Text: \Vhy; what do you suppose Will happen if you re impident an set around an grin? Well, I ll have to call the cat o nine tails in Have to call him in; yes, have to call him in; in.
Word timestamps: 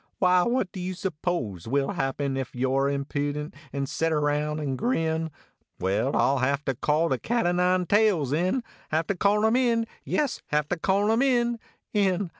\Vhy; 0.19 0.49
what 0.49 0.71
do 0.71 0.79
you 0.79 0.95
suppose 0.95 1.67
Will 1.67 1.91
happen 1.91 2.35
if 2.35 2.55
you 2.55 2.75
re 2.75 2.95
impident 2.97 3.53
an 3.71 3.85
set 3.85 4.11
around 4.11 4.59
an 4.59 4.75
grin? 4.75 5.29
Well, 5.79 6.15
I 6.15 6.23
ll 6.31 6.37
have 6.39 6.65
to 6.65 6.73
call 6.73 7.07
the 7.07 7.19
cat 7.19 7.45
o 7.45 7.51
nine 7.51 7.85
tails 7.85 8.33
in 8.33 8.63
Have 8.89 9.05
to 9.05 9.15
call 9.15 9.45
him 9.45 9.55
in; 9.55 9.85
yes, 10.03 10.41
have 10.47 10.67
to 10.69 10.79
call 10.79 11.11
him 11.11 11.21
in; 11.21 11.59
in. 11.93 12.29